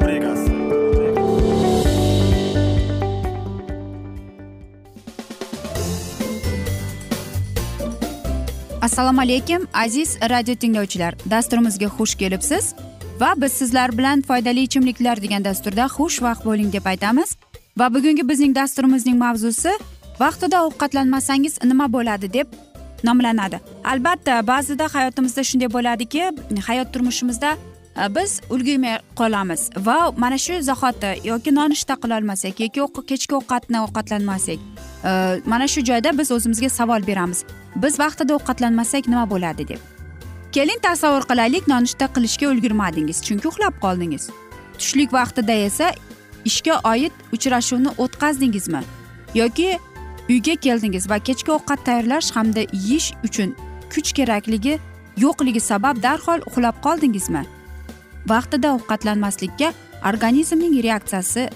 rubrikasi 0.00 0.50
assalomu 8.82 9.20
alaykum 9.20 9.68
aziz 9.74 10.18
radio 10.30 10.54
tinglovchilar. 10.54 11.14
Dasturimizga 11.30 11.86
xush 11.86 12.14
kelibsiz 12.14 12.74
va 13.20 13.34
biz 13.36 13.52
sizlar 13.52 13.98
bilan 13.98 14.22
foydali 14.22 14.60
ichimliklar 14.60 15.22
degan 15.22 15.44
dasturda 15.44 15.84
xushvaqt 15.84 16.44
bo'ling 16.44 16.72
deb 16.72 16.86
aytamiz. 16.86 17.36
Va 17.78 17.94
bugungi 17.94 18.28
bizning 18.28 18.54
dasturimizning 18.56 19.18
mavzusi 19.18 19.70
vaqtida 20.20 20.64
ovqatlanmasangiz 20.66 21.58
nima 21.64 21.92
bo'ladi 21.92 22.32
deb 22.32 22.46
nomlanadi. 23.04 23.60
Albatta 23.84 24.46
ba'zida 24.46 24.88
hayotimizda 24.94 25.44
shunday 25.44 25.72
bo'ladiki 25.72 26.22
hayot 26.66 26.92
turmushimizda 26.92 27.56
Э, 27.96 28.14
biz 28.14 28.40
ulgurmay 28.50 28.98
qolamiz 29.16 29.70
va 29.76 30.12
mana 30.16 30.38
shu 30.38 30.62
zahoti 30.62 31.10
yoki 31.24 31.54
nonushta 31.54 31.94
qilolmasak 32.02 32.60
yoki 32.60 32.80
kechki 33.06 33.34
ovqatni 33.34 33.78
ovqatlanmasak 33.86 34.58
e, 35.04 35.10
mana 35.46 35.66
shu 35.68 35.80
joyda 35.84 36.18
biz 36.18 36.30
o'zimizga 36.30 36.68
savol 36.68 37.06
beramiz. 37.06 37.44
Biz 37.76 37.98
vaqtida 37.98 38.34
ovqatlanmasak 38.38 39.08
nima 39.08 39.30
bo'ladi 39.30 39.68
deb. 39.68 39.80
Keling 40.52 40.80
tasavvur 40.82 41.26
qilaylik 41.30 41.68
nonushta 41.68 42.06
qilishga 42.14 42.46
ulgurmadingiz 42.52 43.22
chunki 43.26 43.48
uxlab 43.48 43.74
qoldingiz. 43.84 44.30
Tushlik 44.78 45.12
vaqtida 45.12 45.52
esa 45.52 45.92
ishga 46.44 46.80
oid 46.92 47.12
uchrashuvni 47.32 47.90
o'tkazdingizmi 47.98 48.82
yoki 49.34 49.78
uyga 50.28 50.54
keldingiz 50.64 51.10
va 51.10 51.18
kechki 51.18 51.50
ovqat 51.58 51.80
tayyorlash 51.84 52.30
hamda 52.36 52.60
yeyish 52.72 53.12
uchun 53.26 53.56
kuch 53.94 54.12
kerakligi 54.18 54.78
yo'qligi 55.24 55.60
sabab 55.60 56.02
darhol 56.02 56.40
uxlab 56.48 56.76
qoldingizmi? 56.86 57.59
Vaqtida 58.28 58.74
ovqatlanmaslikka 58.76 59.72
organizmning 60.04 60.82
reaksiyasi 60.82 61.48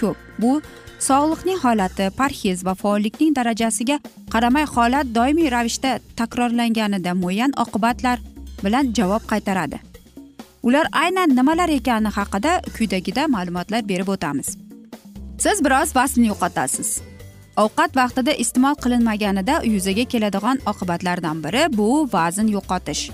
ko'p. 0.00 0.16
Bu 0.38 0.62
sog'liqning 1.00 1.60
holati 1.64 2.10
parhez 2.16 2.64
va 2.64 2.74
faollikning 2.74 3.36
darajasiga 3.36 3.98
qaramay 4.32 4.66
holat 4.74 5.06
doimiy 5.14 5.50
ravishda 5.50 5.98
takrorlanganida 6.16 7.14
muayyan 7.14 7.52
oqibatlar 7.64 8.18
bilan 8.64 8.92
javob 8.98 9.22
qaytaradi. 9.32 9.78
Ular 10.62 10.86
aynan 10.92 11.36
nimalar 11.36 11.68
ekani 11.68 12.10
haqida 12.18 12.60
quyidagida 12.76 13.28
ma'lumotlar 13.34 13.88
berib 13.88 14.08
o'tamiz. 14.14 14.56
Siz 15.38 15.64
biroz 15.64 15.96
vaznni 15.96 16.26
yo'qotasiz. 16.28 17.00
Ovqat 17.56 17.96
vaqtida 17.96 18.32
iste'mol 18.42 18.76
qilinmaganida 18.82 19.54
yuzaga 19.72 20.04
keladigan 20.12 20.60
oqibatlardan 20.72 21.42
biri 21.44 21.62
bu 21.78 21.88
vazn 22.12 22.46
yo'qotish. 22.56 23.10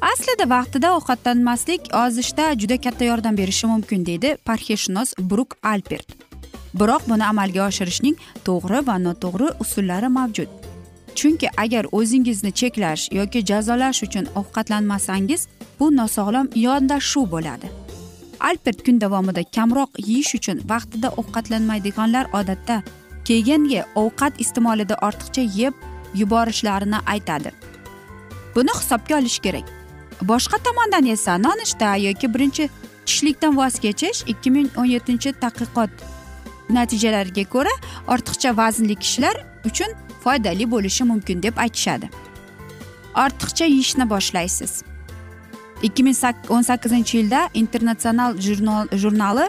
Aslida 0.00 0.46
vaqtida 0.48 0.96
ovqatlanmaslik 0.96 1.82
ozishda 2.04 2.52
juda 2.60 2.76
katta 2.80 3.04
yordam 3.04 3.36
berishi 3.36 3.66
mumkin 3.66 4.06
deydi 4.06 4.36
parhezshunos 4.44 5.14
bruk 5.18 5.56
alpert. 5.62 6.08
Biroq 6.74 7.08
buni 7.08 7.24
amalga 7.24 7.66
oshirishning 7.66 8.16
to'g'ri 8.46 8.86
va 8.86 8.96
noto'g'ri 9.06 9.48
usullari 9.60 10.08
mavjud. 10.18 10.48
Chunki 11.18 11.48
agar 11.56 11.86
o'zingizni 11.92 12.52
cheklash 12.60 13.08
yoki 13.18 13.40
jazolash 13.50 14.02
uchun 14.06 14.26
ovqatlanmasangiz 14.40 15.46
bu 15.80 15.86
nosog'lom 15.96 16.48
yondashuv 16.54 17.26
bo'ladi. 17.34 17.66
Alpert 18.40 18.84
kun 18.86 19.00
davomida 19.00 19.42
kamroq 19.56 19.90
yeyish 20.06 20.34
uchun 20.38 20.62
vaqtida 20.72 21.08
ovqatlanmaydiganlar 21.20 22.26
odatda 22.40 22.76
keyingi 23.24 23.82
ovqat 24.02 24.40
iste'molida 24.44 24.94
ortiqcha 25.08 25.44
yeb 25.60 25.74
yuborishlarini 26.20 26.98
aytadi. 27.06 27.50
Buni 28.54 28.72
hisobga 28.80 29.18
olish 29.18 29.38
kerak. 29.38 29.79
Boshqa 30.22 30.58
tomondan 30.58 31.06
esa 31.06 31.38
nonushta 31.38 31.96
yoki 31.96 32.34
birinchi 32.34 32.68
tushlikdan 33.06 33.56
voz 33.56 33.78
kechish 33.78 34.24
ikki 34.26 34.50
ming 34.50 34.68
o'n 34.76 34.84
yettinchi 34.84 35.32
tadqiqot 35.42 35.90
natijalariga 36.70 37.44
ko'ra 37.54 37.74
ortiqcha 38.08 38.56
vaznli 38.56 38.94
kishilar 38.94 39.36
uchun 39.64 39.90
foydali 40.24 40.70
bo'lishi 40.70 41.04
mumkin 41.04 41.42
deb 41.42 41.56
aytishadi. 41.56 42.10
Ortiqcha 43.14 43.64
yeyishni 43.64 44.10
boshlaysiz. 44.10 44.82
ikki 45.82 46.02
ming 46.02 46.16
o'n 46.48 46.62
sakkizinchi 46.62 47.18
yilda 47.18 47.48
internatsional 47.54 48.36
jurnal- 48.46 48.90
jurnali 49.02 49.46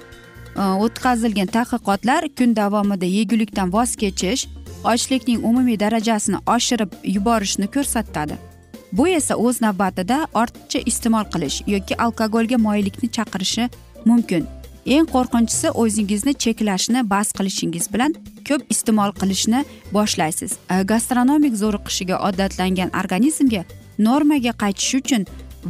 e, 0.56 0.62
o'tkazilgan 0.62 1.48
tadqiqotlar 1.48 2.30
kun 2.38 2.56
davomida 2.56 3.06
yegulikdan 3.06 3.74
voz 3.74 3.96
kechish 3.96 4.48
ochlikning 4.84 5.44
umumiy 5.50 5.80
darajasini 5.80 6.40
oshirib 6.56 6.92
yuborishni 7.04 7.68
ko'rsatadi. 7.76 8.51
Bu 8.92 9.08
esa 9.08 9.36
o'z 9.36 9.62
navbatida 9.62 10.18
ortiqcha 10.34 10.80
iste'mol 10.86 11.26
qilish 11.34 11.58
yoki 11.68 11.96
alkogolga 12.06 12.58
moyillikni 12.58 13.12
chaqirishi 13.18 13.70
mumkin. 14.06 14.48
Eng 14.86 15.08
qo'rqinchisi 15.14 15.70
o'zingizni 15.82 16.34
cheklashni 16.44 17.10
bas 17.10 17.34
qilishingiz 17.38 17.86
bilan 17.94 18.16
ko'p 18.48 18.62
iste'mol 18.74 19.12
qilishni 19.22 19.60
boshlaysiz. 19.94 20.52
Gastronomik 20.92 21.54
zo'riqishiga 21.64 22.18
odatlangan 22.30 22.90
organizmga 23.02 23.64
normaga 24.08 24.54
qaytish 24.64 24.96
uchun 25.00 25.26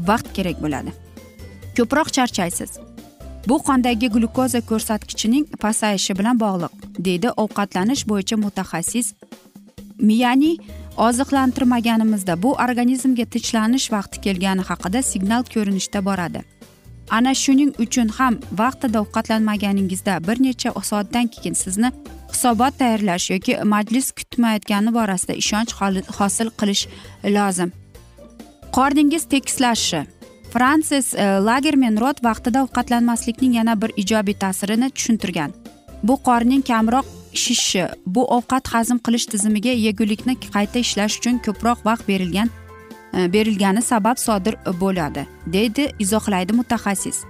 vaqt 0.08 0.28
kerak 0.36 0.58
bo'ladi. 0.64 0.92
Ko'proq 1.78 2.08
charchaysiz. 2.18 2.72
Bu 3.50 3.56
qondagi 3.68 4.08
glyukoza 4.16 4.62
ko'rsatkichining 4.70 5.46
pasayishi 5.64 6.14
bilan 6.20 6.40
bog'liq 6.44 6.74
deydi 7.08 7.30
ovqatlanish 7.44 8.04
bo'yicha 8.12 8.36
mutaxassis 8.46 9.08
miyani 10.10 10.52
oziqlantirmaganimizda 10.98 12.44
bu 12.44 12.54
organizmga 12.54 13.26
tinchlanish 13.26 13.92
vaqti 13.92 14.22
kelgani 14.22 14.62
haqida 14.62 15.02
signal 15.02 15.44
ko'rinishda 15.44 16.06
boradi. 16.06 16.44
Ana 17.10 17.34
shuning 17.36 17.74
uchun 17.80 18.08
ham 18.08 18.40
vaqtida 18.58 19.02
ovqatlanmaganingizda 19.02 20.28
bir 20.28 20.44
necha 20.44 20.72
soatdan 20.82 21.28
keyin 21.28 21.54
sizni 21.54 21.92
hisobot 22.32 22.80
tayyorlash 22.80 23.32
yoki 23.32 23.58
majlis 23.64 24.12
kutmayotgani 24.12 24.94
borasida 24.94 25.34
ishonch 25.34 25.72
hosil 26.20 26.50
qilish 26.60 26.88
lozim. 27.24 27.72
Qorningiz 28.72 29.24
tekislashi. 29.30 30.06
Fransis 30.54 31.14
e, 31.16 31.26
lagermen 31.48 32.00
rot 32.02 32.24
vaqtida 32.24 32.64
ovqatlanmaslikning 32.64 33.54
yana 33.56 33.82
bir 33.82 33.92
ijobiy 33.98 34.34
ta'sirini 34.34 34.90
tushuntirgan. 34.90 35.52
Bu 36.04 36.16
qorning 36.28 36.64
kamroq 36.68 37.06
shishishi 37.34 37.88
bu 38.06 38.24
ovqat 38.38 38.68
hazm 38.68 38.98
qilish 39.06 39.26
tizimiga 39.32 39.74
yegulikni 39.88 40.36
qayta 40.56 40.80
ishlash 40.86 41.18
uchun 41.20 41.38
ko'proq 41.46 41.86
vaqt 41.86 42.08
berilgan 42.08 42.50
e, 43.14 43.34
berilgani 43.34 43.82
sabab 43.82 44.18
sodir 44.18 44.56
bo'ladi 44.82 45.28
deydi 45.56 45.92
izohlaydi 46.00 46.54
mutaxassis. 46.60 47.24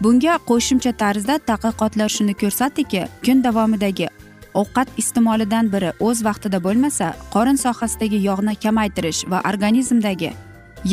Bunga 0.00 0.38
qo'shimcha 0.50 0.92
tarzda 1.02 1.38
tadqiqotlar 1.48 2.08
shuni 2.16 2.34
ko'rsatdiki 2.42 3.02
kun 3.24 3.44
davomidagi 3.44 4.08
ovqat 4.54 4.88
iste'molidan 5.02 5.72
biri 5.72 5.90
o'z 6.06 6.24
vaqtida 6.28 6.58
bo'lmasa 6.66 7.14
qorin 7.34 7.58
sohasidagi 7.64 8.18
yog'ni 8.28 8.54
kamaytirish 8.64 9.20
va 9.30 9.42
organizmdagi 9.50 10.30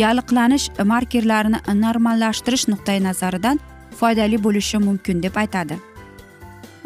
yalliqlanish 0.01 0.65
markerlarini 0.93 1.59
normallashtirish 1.83 2.67
nuqtai 2.73 2.99
nazaridan 3.03 3.59
foydali 3.99 4.37
bo'lishi 4.45 4.77
mumkin 4.77 5.23
deb 5.23 5.35
aytadi. 5.43 5.77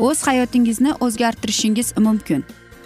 O'z 0.08 0.28
hayotingizni 0.28 0.92
o'zgartirishingiz 1.06 1.94
mumkin. 1.98 2.44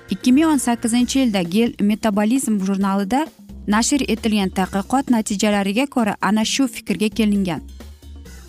ikki 0.10 0.32
ming 0.32 0.46
o'n 0.46 0.58
sakkizinchi 0.58 1.20
yilda 1.20 1.42
gel 1.42 1.74
metabolizm 1.80 2.60
jurnalida 2.68 3.26
nashr 3.68 4.02
etilgan 4.08 4.50
tadqiqot 4.50 5.10
natijalariga 5.10 5.86
ko'ra 5.86 6.16
ana 6.22 6.46
shu 6.46 6.68
fikrga 6.68 7.10
kelingan. 7.10 7.62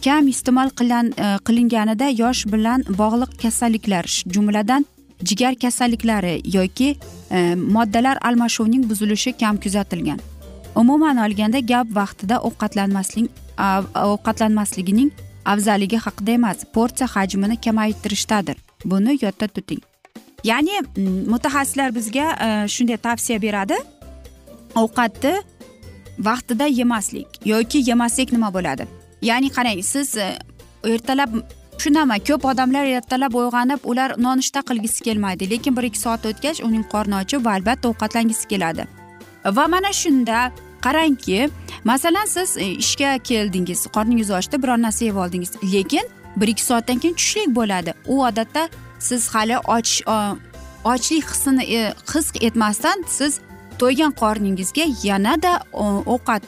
Kam 0.04 0.28
iste'mol 0.28 0.68
e, 0.68 1.38
qilinganida 1.46 2.08
yosh 2.22 2.46
bilan 2.52 2.84
bog'liq 3.00 3.32
kasalliklar 3.42 4.04
jumladan 4.34 4.84
jigar 5.24 5.54
kasalliklari 5.54 6.34
yoki 6.56 6.96
e, 7.30 7.54
moddalar 7.54 8.18
almashuvining 8.22 8.90
buzilishi 8.90 9.32
kam 9.32 9.56
kuzatilgan. 9.56 10.20
Umuman 10.74 11.16
olganda 11.16 11.58
gap 11.58 11.86
vaqtida 11.90 12.36
ovqatlanmaslik 12.40 13.30
ovqatlanmasligining 14.12 15.10
afzalligi 15.52 15.98
haqida 16.06 16.32
emas 16.38 16.64
porsiya 16.75 17.08
hajmini 17.14 17.56
kamaytirishdadir. 17.64 18.56
Buni 18.84 19.19
yodda 19.25 19.46
tuting. 19.48 19.82
Ya'ni 20.44 20.75
mutaxassislar 21.32 21.94
bizga 21.94 22.26
e, 22.46 22.69
shunday 22.75 22.96
tavsiya 22.96 23.43
beradi. 23.43 23.76
Ovqatni 24.82 25.34
vaqtida 26.28 26.66
yemaslik 26.81 27.28
yoki 27.52 27.78
yemaslik 27.90 28.32
nima 28.32 28.50
bo'ladi? 28.56 28.87
Ya'ni 29.22 29.48
qarang 29.56 29.82
siz 29.93 30.16
e, 30.16 30.28
ertalab 30.84 31.31
tushunaman 31.78 32.20
ko'p 32.28 32.44
odamlar 32.52 32.84
ertalab 32.99 33.34
uyg'onib 33.40 33.81
ular 33.90 34.14
nonushta 34.26 34.60
qilgisi 34.69 35.04
kelmaydi 35.06 35.50
lekin 35.50 35.76
bir 35.76 35.88
ikki 35.88 36.00
soat 36.04 36.26
o'tgach 36.31 36.62
uning 36.69 36.84
qorni 36.92 37.16
ochib 37.22 37.44
va 37.46 37.56
albatta 37.58 37.88
ovqatlangisi 37.92 38.49
keladi. 38.52 38.87
Va 39.56 39.66
mana 39.69 39.92
shunda 40.02 40.38
qarangki 40.86 41.50
masalan 41.84 42.26
siz 42.26 42.56
e, 42.56 42.66
ishga 42.82 43.18
keldingiz 43.18 43.86
qorningiz 43.96 44.30
ochdi 44.38 44.62
biror 44.62 44.78
narsa 44.86 45.04
yeb 45.04 45.16
oldingiz 45.16 45.52
lekin 45.74 46.06
bir 46.36 46.48
ikki 46.48 46.64
soatdan 46.64 46.98
keyin 46.98 47.16
tushlik 47.16 47.48
bo'ladi. 47.56 47.94
U 48.06 48.24
odatda 48.24 48.68
siz 48.98 49.28
hali 49.34 49.58
och 49.58 49.88
ochlik 50.84 51.24
hissini 51.30 51.64
e, 51.76 51.94
his 52.14 52.32
etmasdan 52.40 53.04
siz 53.08 53.40
to'ygan 53.78 54.12
qorningizga 54.22 54.84
yanada 55.02 55.52
ovqat 56.14 56.42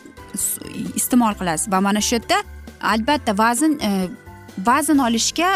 iste'mol 0.95 1.35
qilasiz. 1.41 1.73
Va 1.73 1.81
mana 1.81 2.01
shu 2.01 2.17
yerda 2.17 2.43
albatta 2.81 3.39
vazn 3.39 3.73
e, 3.89 3.91
vazn 4.67 4.99
olishga 4.99 5.51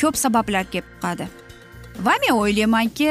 ko'p 0.00 0.16
sabablar 0.24 0.64
kelib 0.72 0.84
chiqadi. 0.92 1.26
Va 2.04 2.14
men 2.22 2.32
o'ylaymanki 2.42 3.08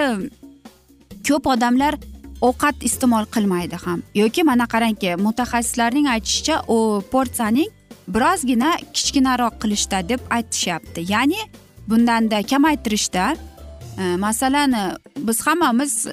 ko'p 1.28 1.48
odamlar 1.54 1.94
ovqat 2.42 2.84
iste'mol 2.88 3.26
qilmaydi 3.36 3.78
ham. 3.86 4.02
Yoki 4.16 4.44
mana 4.44 4.66
qarangki 4.74 5.16
mutaxassislarning 5.26 6.08
aytishicha 6.16 6.56
u 6.68 6.78
porsiyaning 7.12 7.70
birozgina 8.08 8.72
kichkinaroq 8.94 9.60
qilishda 9.62 10.10
deb 10.10 10.22
aytishyapti. 10.38 11.06
Ya'ni 11.14 11.42
bundanda 11.90 12.44
kamaytirishda 12.44 13.36
e, 14.02 14.16
masalan 14.26 14.76
biz 15.18 15.48
hammamiz 15.48 16.08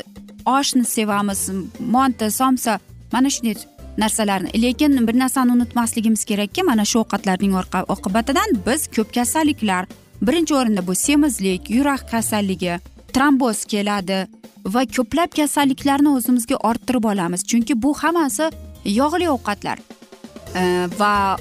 oshni 0.46 0.84
sevamiz 0.84 1.50
monta 1.80 2.30
somsa 2.30 2.78
mana 3.12 3.30
shunday 3.30 3.54
narsalarni. 3.98 4.62
Lekin 4.62 5.08
bir 5.08 5.18
narsani 5.18 5.52
unutmasligimiz 5.52 6.24
kerakki 6.24 6.62
mana 6.62 6.84
shu 6.84 7.00
ovqatlarning 7.04 7.54
oqibatidan 7.94 8.48
biz 8.66 8.86
ko'p 8.96 9.14
kasalliklar 9.14 9.86
birinchi 10.22 10.54
o'rinda 10.54 10.86
bu 10.86 10.94
semizlik 10.94 11.70
yurak 11.70 12.10
kasalligi 12.10 12.78
tromboz 13.14 13.64
keladi 13.64 14.26
va 14.74 14.82
ko'plab 14.96 15.30
kasalliklarni 15.40 16.08
o'zimizga 16.16 16.56
orttirib 16.70 17.04
olamiz. 17.04 17.44
Chunki 17.50 17.82
bu 17.82 17.94
hammasi 18.02 18.50
yog'li 18.84 19.28
ovqatlar. 19.36 19.78
Va 21.00 21.36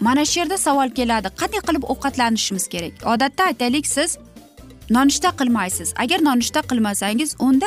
mana 0.00 0.24
shu 0.24 0.40
yerda 0.40 0.58
savol 0.58 0.90
keladi 0.98 1.28
qanday 1.40 1.62
qilib 1.68 1.84
ovqatlanishimiz 1.92 2.68
kerak? 2.68 2.92
Odatda 3.12 3.44
aytaylik 3.50 3.86
siz 3.86 4.18
nonushta 4.90 5.30
qilmaysiz. 5.40 5.94
Agar 5.96 6.24
nonushta 6.24 6.60
qilmasangiz 6.70 7.36
unda 7.38 7.66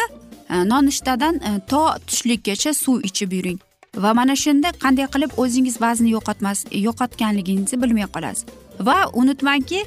e, 0.49 0.55
nonushtadan 0.73 1.35
e, 1.35 1.51
to 1.67 1.83
tushlikkacha 2.07 2.73
suv 2.73 3.05
ichib 3.09 3.33
yuring. 3.33 3.59
Va 3.95 4.13
mana 4.13 4.35
shunda 4.35 4.69
qanday 4.83 5.07
qilib 5.13 5.31
o'zingiz 5.43 5.81
vaznni 5.81 6.11
yo'qotmas 6.15 6.65
yo'qotganligingizni 6.87 7.81
bilmay 7.83 8.07
qolasiz. 8.15 8.45
Va 8.87 8.97
unutmangki 9.13 9.83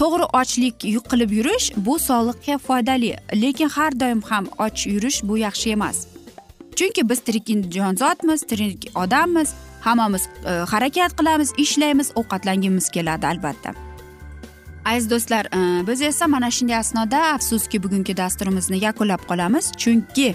to'g'ri 0.00 0.26
ochlik 0.40 0.76
qilib 1.10 1.30
yurish 1.38 1.66
bu 1.76 1.94
sog'liqqa 2.08 2.58
foydali 2.66 3.10
lekin 3.42 3.68
har 3.76 3.92
doim 4.00 4.20
ham 4.30 4.44
och 4.58 4.86
yurish 4.86 5.22
bu 5.28 5.38
yaxshi 5.38 5.70
emas. 5.76 5.96
Chunki 6.76 7.08
biz 7.08 7.20
tirik 7.26 7.48
jonzotmiz 7.76 8.40
tirik 8.50 8.90
odammiz 8.94 9.54
hammamiz 9.80 10.28
e, 10.46 10.50
harakat 10.50 11.12
qilamiz 11.18 11.52
ishlaymiz 11.58 12.08
ovqatlangimiz 12.14 12.88
keladi 12.90 13.26
albatta. 13.26 13.70
Aziz 14.84 15.10
do'stlar 15.10 15.44
e, 15.46 15.86
biz 15.86 16.02
esa 16.02 16.26
mana 16.26 16.50
shunday 16.50 16.76
asnoda 16.76 17.18
afsuski 17.34 17.82
bugungi 17.82 18.16
dasturimizni 18.16 18.84
yakunlab 18.84 19.22
qolamiz. 19.30 19.72
Chunki 19.82 20.34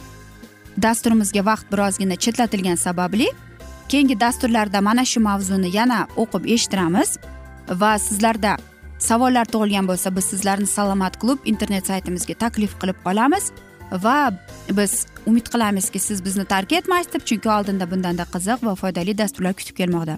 dasturimizga 0.81 1.45
vaqt 1.45 1.71
birozgina 1.71 2.15
chetlatilgani 2.15 2.77
sababli 2.77 3.27
keyingi 3.89 4.19
dasturlarda 4.19 4.81
mana 4.81 5.05
shu 5.05 5.19
mavzuni 5.19 5.69
yana 5.75 6.07
o'qib 6.21 6.43
eshittiramiz 6.53 7.17
va 7.81 7.91
sizlarda 7.99 8.57
savollar 8.99 9.45
tug'ilgan 9.53 9.87
bo'lsa 9.87 10.11
biz 10.15 10.25
sizlarni 10.33 10.67
salomat 10.67 11.19
klub 11.21 11.39
internet 11.45 11.87
saytimizga 11.87 12.35
taklif 12.43 12.75
qilib 12.81 12.99
qolamiz 13.07 13.51
va 14.05 14.17
biz 14.79 15.05
umid 15.25 15.47
qilamizki 15.53 15.99
siz 15.99 16.25
bizni 16.25 16.45
tark 16.45 16.73
etmaysiz 16.79 17.13
deb 17.13 17.25
chunki 17.31 17.49
oldinda 17.49 17.91
bundanda 17.91 18.25
qiziq 18.33 18.65
va 18.67 18.75
foydali 18.75 19.17
dasturlar 19.17 19.53
kutib 19.53 19.75
kelmoqda. 19.81 20.17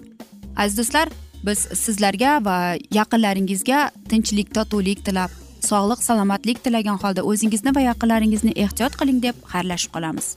Aziz 0.56 0.78
do'stlar 0.78 1.08
biz 1.46 1.58
sizlarga 1.84 2.38
va 2.44 2.58
yaqinlaringizga 2.98 3.90
tinchlik 4.10 4.54
totuvlik 4.54 5.04
tilab 5.04 5.30
sog'lik 5.70 6.02
salomatlik 6.08 6.64
tilagan 6.64 6.98
holda 7.02 7.22
o'zingizni 7.30 7.74
va 7.76 7.88
yaqinlaringizni 7.90 8.52
ehtiyot 8.64 8.98
qiling 9.00 9.22
deb 9.26 9.36
xayrlashib 9.52 9.94
qolamiz. 9.96 10.36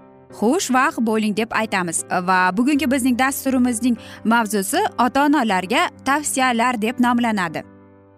xushvaqt 0.39 0.99
bo'ling 1.09 1.37
deb 1.37 1.51
aytamiz. 1.61 2.03
Va 2.29 2.39
bugungi 2.57 2.91
bizning 2.91 3.19
dasturimizning 3.19 3.95
mavzusi 4.23 4.81
ota 5.05 5.25
onalarga 5.25 5.89
tavsiyalar 6.05 6.81
deb 6.81 6.95
nomlanadi. 6.99 7.63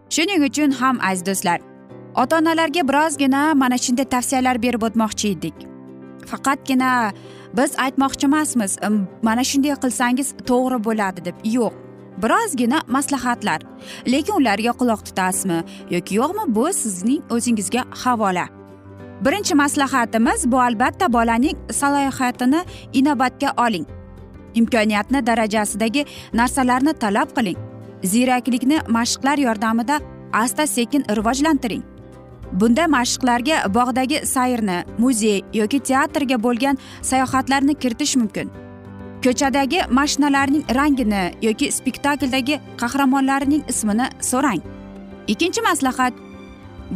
Shuning 0.10 0.42
uchun 0.50 0.72
ham 0.80 1.00
aziz 1.10 1.26
do'stlar 1.26 1.60
ota 2.16 2.38
onalarga 2.38 2.88
birozgina 2.90 3.54
mana 3.54 3.78
shunday 3.78 4.06
tavsiyalar 4.06 4.62
berib 4.62 4.82
o'tmoqchi 4.88 5.28
edik. 5.36 5.56
Faqatgina 6.32 7.12
biz 7.58 7.72
aytmoqchi 7.86 8.26
emasmiz 8.30 8.78
mana 9.22 9.44
shunday 9.52 9.76
qilsangiz 9.84 10.28
to'g'ri 10.50 10.80
bo'ladi 10.88 11.26
deb. 11.28 11.36
Yo'q 11.58 11.74
birozgina 12.24 12.80
maslahatlar. 12.88 13.62
Lekin 14.14 14.36
ularga 14.42 14.72
quloq 14.80 15.02
tutasizmi 15.08 15.60
yoki 15.96 16.20
yo'qmi 16.20 16.44
bu 16.56 16.66
sizning 16.82 17.22
o'zingizga 17.36 17.82
havola. 18.04 18.46
Birinchi 19.22 19.56
maslahatimiz 19.56 20.52
bu 20.52 20.62
albatta 20.62 21.14
bolaning 21.14 21.58
salohiyatini 21.72 22.66
inobatga 22.94 23.54
oling. 23.58 23.86
Imkoniyatni 24.56 25.26
darajasidagi 25.26 26.06
narsalarni 26.34 26.94
talab 26.94 27.30
qiling. 27.36 27.58
Ziyraklikni 28.04 28.80
mashqlar 28.88 29.38
yordamida 29.38 30.00
asta 30.34 30.68
sekin 30.68 31.04
rivojlantiring. 31.10 31.84
Bunda 32.52 32.86
mashqlarga 32.86 33.74
bog'dagi 33.74 34.26
sayrni 34.26 34.84
muzey 34.98 35.42
yoki 35.54 35.80
teatrga 35.80 36.44
bo'lgan 36.44 36.78
sayohatlarni 37.02 37.74
kiritish 37.74 38.16
mumkin. 38.16 38.52
Ko'chadagi 39.24 39.80
mashinalarning 39.90 40.64
rangini 40.78 41.24
yoki 41.42 41.72
spektakldagi 41.72 42.60
qahramonlarning 42.82 43.64
ismini 43.72 44.08
so'rang. 44.22 44.62
Ikkinchi 45.28 45.62
maslahat 45.62 46.14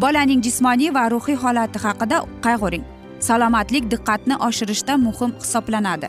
bolaning 0.02 0.42
jismoniy 0.48 0.94
va 0.98 1.04
ruhiy 1.14 1.38
holati 1.44 1.80
haqida 1.86 2.18
qayg'uring 2.46 2.84
salomatlik 3.28 3.92
diqqatni 3.92 4.36
oshirishda 4.48 4.98
muhim 4.98 5.32
hisoblanadi. 5.42 6.08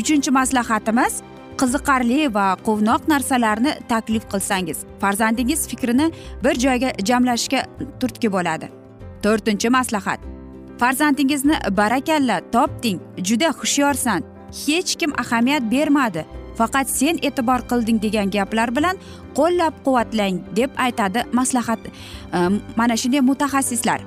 Uchinchi 0.00 0.30
maslahatimiz 0.38 1.14
qiziqarli 1.60 2.20
va 2.36 2.46
quvnoq 2.66 3.02
narsalarni 3.12 3.72
taklif 3.88 4.24
qilsangiz 4.32 4.78
farzandingiz 5.02 5.68
fikrini 5.70 6.06
bir 6.44 6.54
joyga 6.64 6.90
jamlashga 7.08 7.60
turtki 8.00 8.32
bo'ladi. 8.36 8.66
To'rtinchi 9.24 9.68
maslahat 9.78 10.20
farzandingizni 10.80 11.56
barakalla 11.80 12.40
topding 12.54 12.98
juda 13.28 13.50
hushyorsan 13.60 14.20
hech 14.66 14.90
kim 15.00 15.12
ahamiyat 15.22 15.70
bermadi. 15.70 16.26
Faqat 16.58 16.90
sen 16.98 17.18
e'tibor 17.22 17.60
qilding 17.70 17.98
degan 18.02 18.30
gaplar 18.30 18.72
bilan 18.76 18.96
qo'llab 19.38 19.74
quvvatlang 19.84 20.40
deb 20.58 20.70
aytadi 20.86 21.24
maslahat 21.32 21.80
e, 21.88 22.38
mana 22.76 22.96
shunday 22.96 23.20
mutaxassislar. 23.30 24.00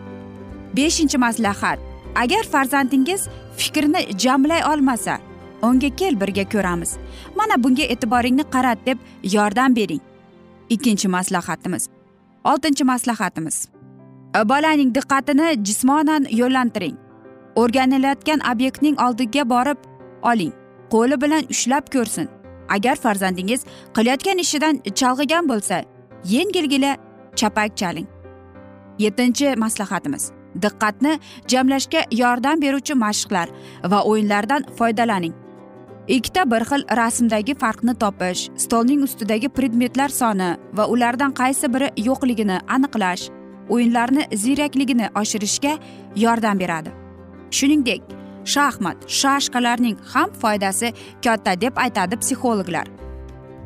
Beshinchi 0.78 1.18
maslahat 1.18 1.80
agar 2.16 2.44
farzandingiz 2.54 3.28
fikrini 3.58 4.02
jamlay 4.24 4.62
olmasa 4.72 5.20
unga 5.62 5.90
kel 6.00 6.22
birga 6.22 6.46
ko'ramiz. 6.54 6.98
Mana 7.36 7.64
bunga 7.64 7.86
e'tiboringni 7.94 8.44
qarat 8.54 8.80
deb 8.86 8.98
yordam 9.24 9.76
bering. 9.76 10.02
Ikkinchi 10.70 11.08
maslahatimiz 11.08 11.90
oltinchi 12.44 12.84
maslahatimiz 12.84 13.68
e, 14.36 14.50
bolaning 14.50 14.96
diqqatini 14.96 15.48
jismonan 15.68 16.26
yo'llantiring. 16.42 16.98
O'rganilayotgan 17.56 18.40
obyektning 18.52 18.96
oldiga 19.06 19.44
borib 19.50 19.80
oling 20.32 20.54
qo'li 20.94 21.22
bilan 21.22 21.44
ushlab 21.54 21.86
ko'rsin. 21.94 22.39
Agar 22.70 22.96
farzandingiz 22.96 23.62
qilayotgan 23.96 24.38
ishidan 24.46 24.82
chalg'igan 25.00 25.50
bo'lsa 25.52 25.84
yengilgina 26.26 26.92
chapak 27.36 27.78
chaling. 27.78 28.08
Yettinchi 29.00 29.56
maslahatimiz. 29.56 30.32
Diqqatni 30.64 31.20
jamlashga 31.48 32.02
yordam 32.12 32.62
beruvchi 32.62 32.94
mashqlar 33.06 33.48
va 33.92 34.00
o'yinlardan 34.04 34.66
foydalaning. 34.78 35.34
Ikkita 36.08 36.52
bir 36.52 36.64
xil 36.70 36.84
rasmdagi 36.98 37.54
farqni 37.64 37.94
topish 38.04 38.50
stolning 38.58 39.02
ustidagi 39.08 39.50
predmetlar 39.50 40.10
soni 40.10 40.50
va 40.78 40.88
ulardan 40.94 41.32
qaysi 41.42 41.74
biri 41.74 41.90
yo'qligini 42.08 42.58
aniqlash 42.76 43.30
o'yinlarni 43.70 44.24
ziyrakligini 44.44 45.10
oshirishga 45.22 45.74
yordam 46.16 46.60
beradi. 46.60 46.90
Shuningdek 47.52 48.02
shaxmat 48.46 48.98
shashkalarning 49.08 49.98
ham 50.14 50.30
foydasi 50.42 50.94
katta 51.24 51.62
deb 51.62 51.74
aytadi 51.76 52.16
psixologlar. 52.22 52.88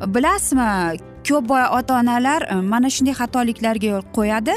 Bilasizmi 0.08 0.98
ko'p 1.28 1.52
ota 1.78 2.00
onalar 2.00 2.42
e, 2.52 2.56
mana 2.56 2.90
shunday 2.90 3.14
xatoliklarga 3.22 3.88
yo'l 3.94 4.06
qo'yadi. 4.18 4.56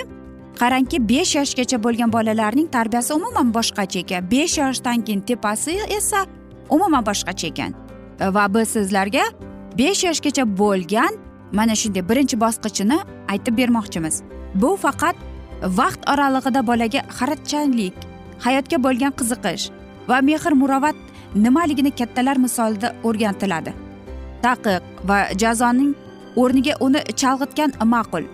Qarangki 0.61 0.99
besh 1.09 1.35
yoshgacha 1.39 1.79
bo'lgan 1.85 2.13
bolalarning 2.13 2.69
tarbiyasi 2.77 3.15
umuman 3.15 3.53
boshqacha 3.57 3.99
ekan. 4.05 4.31
Besh 4.31 4.59
yoshdan 4.59 5.05
keyin 5.05 5.21
tepasi 5.21 5.79
esa 5.99 6.25
umuman 6.71 7.05
boshqacha 7.07 7.47
ekan. 7.53 7.75
E, 8.21 8.35
va 8.35 8.55
biz 8.55 8.69
sizlarga 8.69 9.25
besh 9.79 10.05
yoshgacha 10.09 10.45
bo'lgan 10.63 11.13
mana 11.53 11.75
shunday 11.75 12.09
birinchi 12.09 12.41
bosqichini 12.41 12.99
aytib 13.29 13.59
bermoqchimiz. 13.59 14.23
Bu 14.55 14.77
faqat 14.85 15.17
vaqt 15.63 16.11
oralig'ida 16.13 16.67
bolaga 16.67 17.01
xarakchanlik 17.19 17.95
hayotga 18.45 18.79
bo'lgan 18.87 19.13
qiziqish 19.19 19.65
va 20.09 20.21
mehr 20.29 20.55
muruvvat 20.63 20.97
nimaligini 21.35 21.91
kattalar 22.01 22.37
misolida 22.45 22.89
o'rgatiladi 23.09 23.73
taqiq 24.47 24.83
va 25.09 25.19
jazoning 25.43 25.93
o'rniga 26.43 26.75
uni 26.87 27.01
chalg'itgan 27.23 27.71
ma'qul 27.95 28.25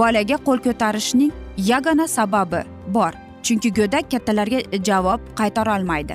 bolaga 0.00 0.36
qo'l 0.46 0.64
ko'tarishning 0.66 1.32
yagona 1.72 2.06
sababi 2.16 2.60
bor 2.96 3.12
chunki 3.42 3.68
go'dak 3.78 4.10
kattalarga 4.12 4.60
javob 4.88 5.20
qaytarolmaydi 5.40 6.14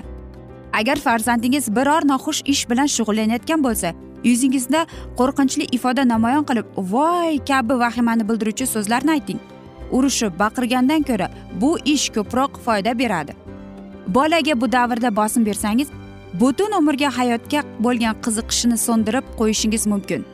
agar 0.80 0.98
farzandingiz 1.06 1.66
biror 1.78 2.02
noxush 2.14 2.42
ish 2.54 2.64
bilan 2.70 2.88
shug'ullanayotgan 2.96 3.64
bo'lsa 3.68 3.94
yuzingizda 4.24 4.86
qo'rqinchli 5.20 5.68
ifoda 5.78 6.04
namoyon 6.14 6.46
qilib 6.50 6.68
voy 6.94 7.40
kabi 7.50 7.80
vahimani 7.84 8.28
bildiruvchi 8.30 8.68
so'zlarni 8.74 9.12
ayting. 9.18 9.40
Urushib 9.92 10.40
baqirgandan 10.44 11.04
ko'ra 11.10 11.28
bu 11.62 11.72
ish 11.96 12.10
ko'proq 12.16 12.60
foyda 12.66 13.00
beradi. 13.02 13.34
Bolaga 14.08 14.62
bu 14.62 14.72
davrda 14.72 15.16
bosim 15.16 15.46
bersangiz 15.46 15.88
butun 16.34 16.72
umrga 16.72 17.18
hayotga 17.18 17.64
bo'lgan 17.80 18.16
qiziqishini 18.26 18.78
so'ndirib 18.78 19.26
qo'yishingiz 19.40 19.88
mumkin. 19.88 20.26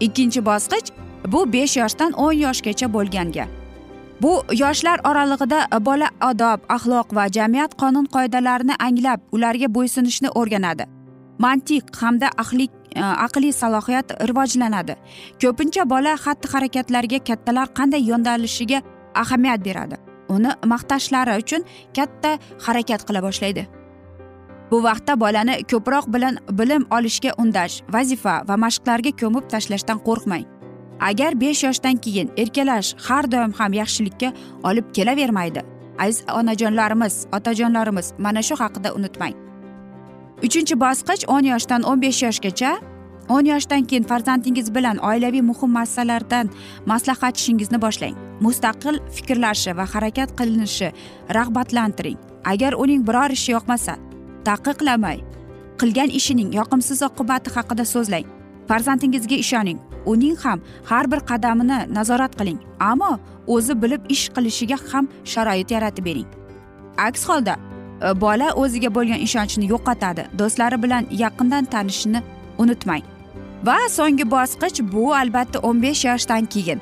Ikkinchi 0.00 0.40
bosqich 0.50 0.88
bu 1.26 1.52
besh 1.52 1.76
yoshdan 1.76 2.12
o'n 2.12 2.32
yoshgacha 2.32 2.92
bo'lganga. 2.92 3.46
Bu 4.22 4.42
yoshlar 4.52 5.00
oralig'ida 5.04 5.60
bola 5.80 6.08
odob 6.30 6.60
axloq 6.68 7.14
va 7.16 7.28
jamiyat 7.36 7.74
qonun 7.80 8.06
qoidalarini 8.14 8.74
anglab 8.86 9.20
ularga 9.32 9.74
bo'ysunishni 9.74 10.28
o'rganadi. 10.40 10.84
Mantiq 11.38 11.84
hamda 12.00 12.28
ahlik 12.42 12.70
e, 12.94 13.02
aqliy 13.02 13.52
salohiyat 13.52 14.08
rivojlanadi. 14.28 14.94
Ko'pincha 15.42 15.90
bola 15.90 16.16
xatti 16.24 16.52
harakatlarga 16.52 17.18
kattalar 17.28 17.68
qanday 17.78 18.02
yondalishiga 18.10 18.82
ahamiyat 19.14 19.64
beradi? 19.64 20.07
Uni 20.34 20.52
maqtashlari 20.72 21.38
uchun 21.42 21.64
katta 21.96 22.38
harakat 22.66 23.04
qila 23.08 23.22
boshlaydi. 23.26 23.66
Bu 24.70 24.82
vaqtda 24.84 25.20
bolani 25.20 25.54
ko'proq 25.70 26.12
bilan 26.14 26.38
bilim 26.58 26.84
olishga 26.96 27.32
undash 27.42 27.82
vazifa 27.94 28.34
va 28.48 28.56
mashqlarga 28.64 29.12
ko'mib 29.20 29.44
tashlashdan 29.52 29.98
qo'rqmang. 30.08 30.44
Agar 31.00 31.40
besh 31.40 31.64
yoshdan 31.64 31.96
keyin 32.04 32.28
erkalash 32.42 32.94
har 33.06 33.24
doim 33.32 33.52
ham 33.58 33.72
yaxshilikka 33.72 34.32
olib 34.68 34.86
kelavermaydi. 34.96 35.60
Aziz 35.98 36.24
onajonlarimiz 36.38 37.14
otajonlarimiz 37.36 38.12
mana 38.18 38.42
shu 38.42 38.54
haqida 38.62 38.92
unutmang. 38.98 39.34
Uchinchi 40.46 40.74
bosqich 40.84 41.24
o'n 41.34 41.44
yoshdan 41.52 41.82
o'n 41.90 42.00
besh 42.02 42.22
yoshgacha 42.26 42.70
o'n 43.28 43.44
yoshdan 43.52 43.84
keyin 43.84 44.04
farzandingiz 44.10 44.74
bilan 44.74 44.96
oilaviy 44.96 45.42
muhim 45.50 45.70
masalalardan 45.70 46.50
maslahatlashishingizni 46.86 47.78
boshlang. 47.82 48.16
Mustaqil 48.40 49.00
fikrlashi 49.16 49.76
va 49.76 49.84
harakat 49.94 50.30
qilinishi 50.38 50.92
rag'batlantiring. 51.36 52.18
Agar 52.44 52.72
uning 52.72 53.02
biror 53.08 53.30
ishi 53.30 53.52
yoqmasa 53.52 53.94
taqiqlamay 54.48 55.18
qilgan 55.80 56.10
ishining 56.18 56.50
yoqimsiz 56.58 57.02
oqibati 57.08 57.54
haqida 57.56 57.84
so'zlang. 57.94 58.26
Farzandingizga 58.68 59.36
ishoning. 59.44 59.78
Uning 60.12 60.36
ham 60.44 60.60
har 60.90 61.04
bir 61.12 61.20
qadamini 61.30 61.78
nazorat 61.96 62.32
qiling 62.38 62.58
ammo 62.90 63.12
o'zi 63.54 63.74
bilib 63.82 64.02
ish 64.14 64.24
qilishiga 64.36 64.78
ham 64.92 65.08
sharoit 65.32 65.70
yaratib 65.76 66.04
bering. 66.08 66.28
Aks 67.08 67.22
holda 67.28 67.54
e, 67.56 68.20
bola 68.24 68.48
o'ziga 68.62 68.90
bo'lgan 68.96 69.20
ishonchni 69.26 69.70
yo'qotadi 69.74 70.22
do'stlari 70.40 70.82
bilan 70.84 71.04
yaqindan 71.24 71.64
tanishishni 71.74 72.20
unutmang. 72.58 73.17
Va 73.64 73.78
so'nggi 73.90 74.24
bosqich 74.30 74.82
bu 74.92 75.14
albatta 75.14 75.58
o'n 75.58 75.82
besh 75.82 76.04
yoshdan 76.04 76.46
keyin. 76.46 76.80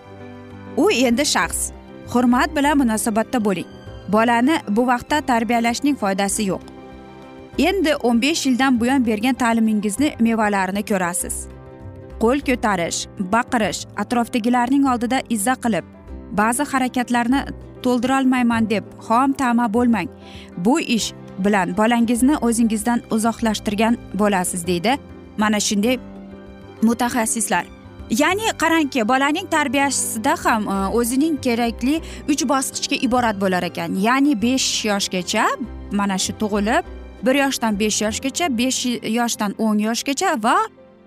U 0.77 0.91
endi 0.91 1.25
shaxs. 1.25 1.71
Hurmat 2.13 2.57
bilan 2.57 2.79
munosabatda 2.79 3.45
bo'ling. 3.45 3.69
Bolani 4.09 4.57
bu 4.69 4.87
vaqtda 4.87 5.21
tarbiyalashning 5.21 5.97
foydasi 5.97 6.43
yo'q. 6.51 6.63
Endi 7.59 7.95
o'n 7.97 8.23
besh 8.23 8.47
yildan 8.47 8.81
buyon 8.81 9.07
bergan 9.07 9.35
ta'limingizni 9.35 10.15
mevalarini 10.21 10.83
ko'rasiz. 10.91 11.49
Qo'l 12.23 12.41
ko'tarish 12.49 13.07
baqirish 13.33 13.81
atrofdagilarning 14.03 14.85
oldida 14.93 15.23
izza 15.31 15.55
qilib 15.65 15.85
ba'zi 16.41 16.65
harakatlarni 16.73 17.41
to'ldirolmayman 17.85 18.71
deb 18.71 18.85
xom 19.07 19.33
tama 19.33 19.67
bo'lmang. 19.75 20.09
Bu 20.57 20.81
ish 20.81 21.13
bilan 21.45 21.77
bolangizni 21.77 22.37
o'zingizdan 22.47 23.03
uzoqlashtirgan 23.11 23.99
bo'lasiz 24.21 24.67
deydi. 24.67 24.99
Mana 25.39 25.61
shunday 25.61 25.99
mutaxassislar. 26.83 27.67
Ya'ni 28.11 28.47
qarangki 28.59 29.09
bolaning 29.09 29.51
tarbiyasida 29.51 30.35
ham 30.45 30.69
e, 30.69 30.89
o'zining 30.99 31.41
kerakli 31.43 32.01
uch 32.29 32.43
bosqichga 32.53 32.97
iborat 33.07 33.41
bo'lar 33.41 33.63
ekan. 33.63 33.95
Ya'ni 33.95 34.43
besh 34.43 34.85
yoshgacha 34.85 35.47
mana 35.93 36.19
shu 36.19 36.33
tug'ilib 36.41 36.85
bir 37.27 37.35
yoshdan 37.35 37.79
besh 37.81 38.03
yoshgacha 38.03 38.47
besh 38.59 38.87
yoshdan 39.19 39.55
o'n 39.59 39.79
yoshgacha 39.79 40.43
va 40.43 40.57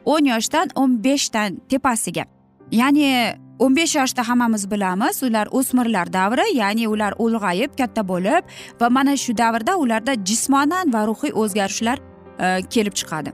o'n 0.06 0.26
yoshdan 0.26 0.68
o'n 0.76 1.04
beshdan 1.04 1.62
tepasiga. 1.70 2.26
Ya'ni 2.72 3.36
o'n 3.60 3.76
besh 3.76 3.96
yoshda 3.96 4.28
hammamiz 4.30 4.72
bilamiz 4.72 5.24
ular 5.24 5.48
o'smirlar 5.52 6.14
davri 6.14 6.46
ya'ni 6.54 6.88
ular 6.88 7.14
ulg'ayib 7.20 7.78
katta 7.80 8.08
bo'lib 8.12 8.44
va 8.82 8.90
mana 8.90 9.18
shu 9.18 9.38
davrda 9.38 9.78
ularda 9.78 10.14
jismonan 10.30 10.94
va 10.94 11.06
ruhiy 11.08 11.32
o'zgarishlar 11.42 11.98
e, 12.40 12.62
kelib 12.74 12.94
chiqadi. 13.00 13.32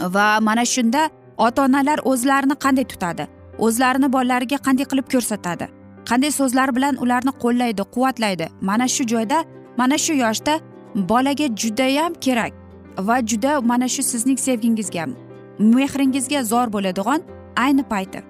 Va 0.00 0.40
mana 0.40 0.64
shunda 0.64 1.08
ota 1.38 1.62
onalar 1.62 1.98
o'zlarini 2.04 2.56
qanday 2.64 2.84
tutadi? 2.84 3.28
O'zlarini 3.58 4.12
bolalariga 4.12 4.58
qanday 4.66 4.86
qilib 4.90 5.06
ko'rsatadi? 5.12 5.66
Qanday 6.08 6.32
so'zlar 6.38 6.74
bilan 6.76 6.96
ularni 7.02 7.32
qo'llaydi 7.42 7.82
quvvatlaydi? 7.94 8.46
Mana 8.60 8.88
shu 8.88 9.06
joyda 9.12 9.44
mana 9.76 9.98
shu 9.98 10.14
yoshda 10.24 10.60
bolaga 10.94 11.46
judayam 11.56 12.12
kerak 12.14 12.52
va 12.98 13.16
juda 13.26 13.60
mana 13.60 13.88
shu 13.88 14.02
sizning 14.02 14.38
sevgingizga 14.38 15.06
mehringizga 15.58 16.44
zor 16.44 16.66
bo'ladigan 16.72 17.20
ayni 17.56 17.82
payti. 17.82 18.20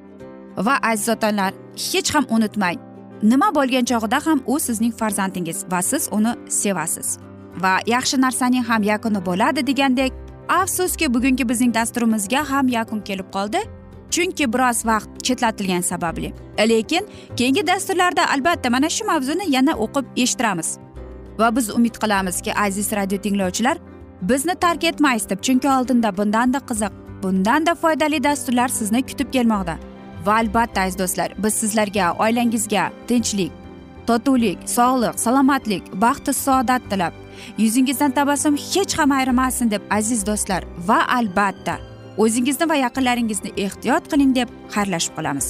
Va 0.57 0.75
aziz 0.83 1.09
otalar 1.09 1.53
hech 1.93 2.15
ham 2.15 2.27
unutmang 2.29 2.79
nima 3.23 3.49
bo'lgan 3.55 3.85
chog'ida 3.91 4.19
ham 4.27 4.43
u 4.47 4.59
sizning 4.67 4.93
farzandingiz 5.01 5.65
va 5.73 5.83
siz 5.83 6.09
uni 6.13 6.33
sevasiz. 6.49 7.19
Va 7.63 7.75
yaxshi 7.87 8.21
narsaning 8.21 8.65
ham 8.71 8.83
yakuni 8.83 9.21
bo'ladi 9.29 9.67
degandek 9.67 10.13
afsuski 10.49 11.15
bugungi 11.15 11.49
bizning 11.49 11.75
dasturimizga 11.75 12.51
ham 12.51 12.69
yakun 12.69 13.01
kelib 13.01 13.29
qoldi 13.33 13.61
chunki 14.11 14.53
biroz 14.53 14.87
vaqt 14.87 15.09
chetlatilgani 15.23 15.83
sababli. 15.83 16.33
Lekin 16.59 17.07
keyingi 17.37 17.67
dasturlarda 17.67 18.31
albatta 18.35 18.71
mana 18.71 18.91
shu 18.91 19.05
mavzuni 19.05 19.45
yana 19.49 19.73
o'qib 19.73 20.05
eshittiramiz. 20.17 20.79
Va 21.39 21.57
biz 21.57 21.71
umid 21.71 21.95
qilamizki 22.03 22.55
aziz 22.55 22.93
radio 22.93 23.19
tinglovchilar 23.19 23.79
bizni 24.23 24.55
tark 24.55 24.85
etmaysiz 24.85 25.31
deb 25.31 25.41
chunki 25.43 25.69
oldinda 25.69 26.17
bundanda 26.17 26.59
qiziq 26.59 26.93
bundanda 27.23 27.75
foydali 27.75 28.25
dasturlar 28.25 28.69
sizni 28.69 29.03
kutib 29.03 29.33
kelmoqda. 29.33 29.77
Va 30.27 30.35
albatta 30.35 30.81
aziz 30.81 30.99
do'stlar 30.99 31.35
biz 31.39 31.55
sizlarga 31.55 32.13
oilangizga 32.19 32.91
tinchlik 33.09 33.53
totuvlik 34.07 34.59
sog'lik 34.67 35.21
salomatlik 35.25 35.83
baxtu 36.05 36.33
saodat 36.33 36.83
tilab 36.91 37.22
yuzingizdan 37.59 38.13
tabassum 38.19 38.57
hech 38.57 38.99
ham 38.99 39.11
ayrimasin 39.19 39.71
deb 39.71 39.83
aziz 39.99 40.27
do'stlar 40.27 40.63
va 40.89 41.01
albatta 41.19 41.77
o'zingizni 42.25 42.69
va 42.69 42.77
yaqinlaringizni 42.85 43.51
ehtiyot 43.67 44.09
qiling 44.13 44.35
deb 44.39 44.49
xayrlashib 44.75 45.15
qolamiz. 45.19 45.49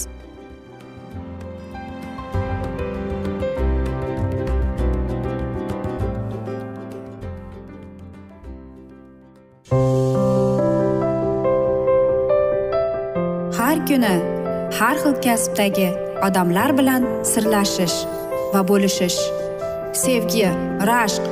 Har 13.58 13.76
kuni 13.88 14.14
har 14.78 14.96
xil 15.02 15.14
kasbdagi 15.26 15.88
odamlar 16.26 16.70
bilan 16.78 17.02
sirlashish 17.32 17.98
va 18.54 18.60
bo'lishish 18.70 19.20
sevgi 20.04 20.48
rashq 20.90 21.31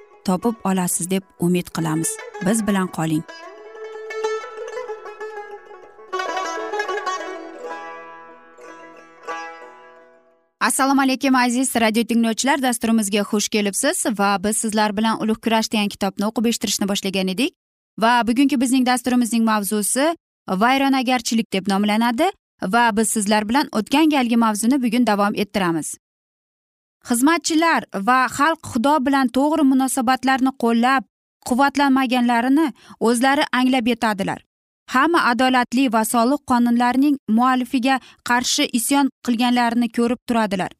topib 0.25 0.55
olasiz 0.63 1.09
deb 1.09 1.23
umid 1.39 1.67
qilamiz. 1.75 2.09
Biz 2.45 2.67
bilan 2.67 2.87
qoling. 2.87 3.23
Assalomu 10.61 11.01
alaykum 11.01 11.35
aziz 11.35 11.75
radio 11.75 12.03
tinglovchilar. 12.03 12.61
Dasturimizga 12.61 13.21
xush 13.21 13.49
kelibsiz 13.49 14.05
va 14.19 14.43
biz 14.43 14.57
sizlar 14.57 14.97
bilan 14.97 15.21
ulug' 15.23 15.41
kurash 15.45 15.71
degan 15.71 15.89
kitobni 15.89 16.25
o'qib 16.25 16.45
eshittirishni 16.51 16.87
boshlagan 16.91 17.27
edik. 17.33 17.53
Va 17.99 18.21
bugungi 18.27 18.61
bizning 18.61 18.85
dasturimizning 18.85 19.43
mavzusi 19.43 20.15
vayronagarchilik 20.63 21.53
deb 21.53 21.67
nomlanadi 21.67 22.29
va 22.75 22.97
biz 22.97 23.09
sizlar 23.09 23.49
bilan 23.49 23.69
o'tgan 23.71 24.09
galgi 24.09 24.37
mavzuni 24.37 24.83
bugun 24.83 25.07
davom 25.07 25.33
ettiramiz. 25.35 25.97
Xizmatchilar 27.09 27.81
va 28.07 28.19
xalq 28.37 28.61
xudo 28.71 28.93
bilan 29.05 29.27
to'g'ri 29.37 29.63
munosabatlarni 29.71 30.51
qo'llab 30.63 31.03
quvvatlanmaganlarini 31.47 32.67
o'zlari 33.07 33.43
anglab 33.59 33.87
yetadilar. 33.91 34.39
Hamma 34.93 35.19
adolatli 35.31 35.85
va 35.95 36.03
soliq 36.13 36.41
qonunlarining 36.51 37.15
muallifiga 37.37 37.95
qarshi 38.29 38.65
isyon 38.79 39.09
qilganlarini 39.25 39.87
ko'rib 39.97 40.21
turadilar. 40.27 40.71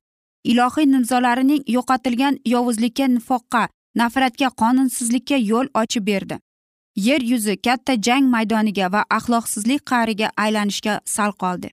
Ilohiy 0.52 0.88
nimzolarining 0.94 1.64
yo'qotilgan 1.76 2.40
yovuzlikka 2.54 3.06
nifoqqa 3.16 3.64
nafratga 4.02 4.50
qonunsizlikka 4.62 5.38
yo'l 5.52 5.68
ochib 5.82 6.06
berdi. 6.12 6.38
Yer 7.08 7.22
yuzi 7.32 7.56
katta 7.66 7.94
jang 8.08 8.26
maydoniga 8.36 8.88
va 8.94 9.02
axloqsizlik 9.18 9.82
qa'riga 9.92 10.28
aylanishga 10.44 11.00
sal 11.06 11.32
qoldi. 11.44 11.70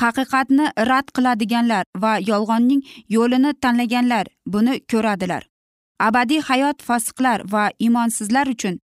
Haqiqatni 0.00 0.66
rad 0.90 1.06
qiladiganlar 1.16 1.84
va 2.02 2.12
yolg'onning 2.30 2.82
yo'lini 3.16 3.54
tanlaganlar 3.62 4.26
buni 4.46 4.80
ko'radilar. 4.90 5.42
Abadiy 6.00 6.40
hayot 6.40 6.82
fasiqlar 6.82 7.38
va 7.52 7.70
imonsizlar 7.78 8.46
uchun 8.46 8.78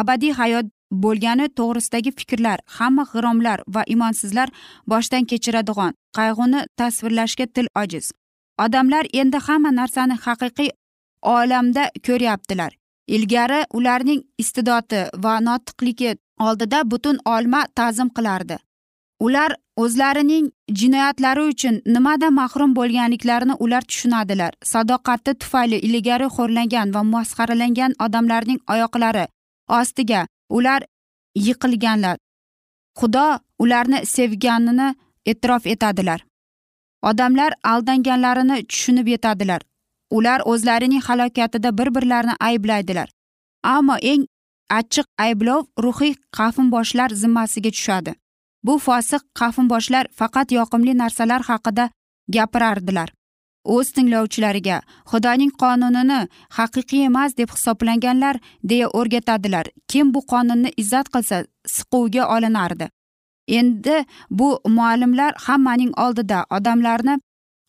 abadiy 0.00 0.32
hayot 0.40 0.66
bo'lgani 1.04 1.46
to'g'risidagi 1.58 2.12
fikrlar 2.18 2.58
hamma 2.78 3.04
g'iromlar 3.12 3.58
va 3.74 3.82
imonsizlar 3.94 4.48
boshdan 4.92 5.24
kechiradigan 5.30 5.92
qayg'uni 6.18 6.60
tasvirlashga 6.78 7.46
til 7.54 7.68
ojiz. 7.82 8.10
Odamlar 8.64 9.04
endi 9.20 9.38
hamma 9.46 9.70
narsani 9.80 10.16
haqiqiy 10.26 10.70
olamda 11.36 11.84
ko'ryaptilar. 12.06 12.72
Ilgari 13.16 13.60
ularning 13.78 14.22
istidodi 14.42 15.00
va 15.24 15.34
notiqligi 15.48 16.16
oldida 16.46 16.78
butun 16.92 17.18
olma 17.34 17.60
ta'zim 17.78 18.08
qilardi. 18.16 18.56
Ular 19.20 19.56
o'zlarining 19.76 20.50
jinoyatlari 20.80 21.42
uchun 21.52 21.80
nimadan 21.86 22.34
mahrum 22.34 22.74
bo'lganliklarini 22.76 23.54
ular 23.64 23.82
tushunadilar. 23.82 24.52
Sadoqati 24.72 25.34
tufayli 25.40 25.78
ilgari 25.88 26.28
xo'rlangan 26.36 26.94
va 26.94 27.02
masxaralangan 27.14 27.92
odamlarning 28.04 28.60
oyoqlari 28.72 29.26
ostiga 29.78 30.26
ular 30.48 30.80
yiqilganlar. 31.46 32.16
Xudo 32.98 33.26
ularni 33.58 34.06
sevganini 34.06 34.88
e'tirof 35.26 35.66
etadilar. 35.66 36.20
Odamlar 37.02 37.52
aldanganlarini 37.72 38.56
tushunib 38.70 39.06
yetadilar. 39.14 39.62
Ular 40.10 40.40
o'zlarining 40.44 41.02
halokatida 41.08 41.78
bir 41.78 41.94
birlarini 41.94 42.34
ayblaydilar. 42.40 43.08
Ammo 43.62 43.96
eng 44.12 44.26
achchiq 44.78 45.06
ayblov 45.18 45.62
ruhiy 45.84 46.14
qafnboshlar 46.36 47.10
zimmasiga 47.22 47.70
tushadi. 47.70 48.14
Bu 48.66 48.78
fosiq 48.86 49.22
qafnboshlar 49.40 50.04
faqat 50.18 50.52
yoqimli 50.58 50.98
narsalar 51.02 51.42
haqida 51.50 51.84
gapirardilar. 52.34 53.08
O'z 53.74 53.88
tinglovchilariga 53.96 54.78
xudoning 55.10 55.52
qonunini 55.62 56.20
haqiqiy 56.58 57.06
emas 57.10 57.36
deb 57.40 57.50
hisoblanganlar 57.54 58.36
deya 58.70 58.88
o'rgatadilar. 58.98 59.66
Kim 59.90 60.14
bu 60.14 60.20
qonunni 60.32 60.70
izzat 60.82 61.08
qilsa 61.14 61.44
siquvga 61.76 62.28
olinardi. 62.36 62.86
Endi 63.58 63.96
bu 64.30 64.48
muallimlar 64.76 65.32
hammaning 65.46 65.92
oldida 66.04 66.38
odamlarni 66.56 67.18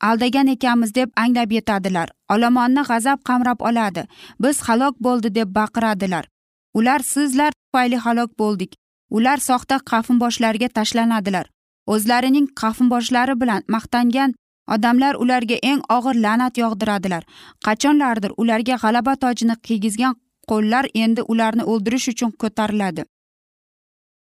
aldagan 0.09 0.47
ekanmiz 0.47 0.95
deb 0.95 1.09
anglab 1.23 1.51
yetadilar. 1.51 2.09
Olomonni 2.33 2.81
g'azab 2.89 3.19
qamrab 3.29 3.59
oladi. 3.69 4.07
Biz 4.39 4.61
halok 4.67 4.95
bo'ldi 5.05 5.35
deb 5.35 5.55
baqiradilar. 5.59 6.25
Ular 6.73 6.99
sizlar 6.99 7.51
tufayli 7.59 7.97
halok 8.05 8.39
bo'ldik. 8.39 8.75
Ular 9.09 9.37
soxta 9.37 9.77
qafnboshlarga 9.91 10.69
tashlanadilar. 10.77 11.45
O'zlarining 11.93 12.47
qafnboshlari 12.61 13.35
bilan 13.41 13.61
maqtangan 13.75 14.33
odamlar 14.75 15.15
ularga 15.23 15.57
eng 15.71 15.81
og'ir 15.97 16.15
la'nat 16.25 16.57
yog'diradilar. 16.63 17.23
Qachonlardir 17.65 18.31
ularga 18.41 18.75
g'alaba 18.83 19.13
tojini 19.23 19.55
kiygizgan 19.67 20.15
qo'llar 20.49 20.85
endi 21.03 21.21
ularni 21.31 21.63
o'ldirish 21.71 22.07
uchun 22.13 22.31
ko'tariladi. 22.41 23.03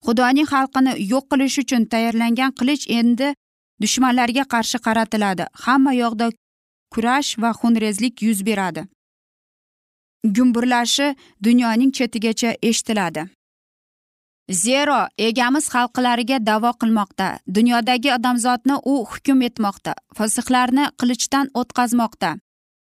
Xudoning 0.05 0.47
xalqini 0.53 0.93
yo'q 1.11 1.25
qilish 1.31 1.57
uchun 1.63 1.85
tayyorlangan 1.91 2.51
qilich 2.59 2.83
endi 2.99 3.27
dushmanlarga 3.81 4.43
qarshi 4.53 4.77
qaratiladi. 4.85 5.43
Hamma 5.63 5.93
yoqda 6.03 6.27
kurash 6.93 7.29
va 7.41 7.51
xunrezlik 7.59 8.21
yuz 8.27 8.39
beradi. 8.49 8.81
Gumburlashi 10.35 11.07
dunyoning 11.45 11.91
chetigacha 11.97 12.49
eshitiladi. 12.69 13.21
Zero 14.51 15.07
egamiz 15.17 15.67
xalqlariga 15.69 16.39
davo 16.39 16.71
qilmoqda. 16.81 17.39
Dunyodagi 17.47 18.13
odamzodni 18.13 18.75
u 18.85 19.05
hukm 19.05 19.41
etmoqda. 19.41 19.93
Fosihlarni 20.15 20.85
qilichdan 20.99 21.49
o'tkazmoqda. 21.53 22.37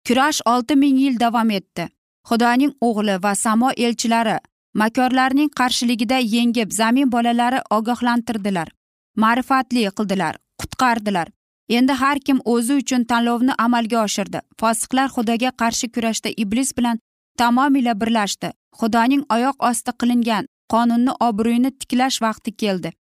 Kurash 0.07 0.41
olti 0.47 0.77
ming 0.77 0.99
yil 0.99 1.19
davom 1.21 1.51
etdi. 1.51 1.89
Xudoning 2.29 2.73
o'g'li 2.81 3.23
va 3.23 3.35
samo 3.35 3.71
elchilari 3.77 4.39
makorlarning 4.75 5.51
qarshiligida 5.61 6.19
yengib 6.35 6.71
zamin 6.71 7.11
bolalari 7.11 7.61
ogohlantirdilar 7.71 8.69
ma'rifatli 9.17 9.89
qildilar 9.99 10.37
qutqardilar. 10.61 11.29
Endi 11.69 11.93
har 11.93 12.19
kim 12.27 12.39
o'zi 12.45 12.75
uchun 12.81 13.05
tanlovni 13.05 13.53
amalga 13.59 14.03
oshirdi. 14.03 14.41
Fosiqlar 14.61 15.09
xudoga 15.17 15.51
qarshi 15.61 15.87
kurashda 15.95 16.31
iblis 16.37 16.77
bilan 16.77 17.01
tamomila 17.39 17.95
birlashdi. 18.01 18.53
Xudoning 18.79 19.23
oyoq 19.35 19.57
osti 19.71 19.93
qilingan 20.01 20.47
qonunni 20.73 21.13
obro'yini 21.29 21.71
tiklash 21.81 22.23
vaqti 22.23 22.57
keldi. 22.63 22.93